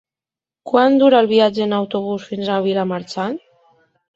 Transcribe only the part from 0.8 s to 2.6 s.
dura el viatge en autobús fins a